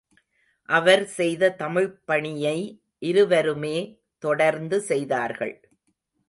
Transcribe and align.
அவர் 0.69 1.03
செய்த 1.07 1.49
தமிழ்ப்பணியை 1.59 2.55
இருவருமே 3.01 3.77
தொடர்ந்து 4.23 4.79
செய்தார்கள். 4.81 5.55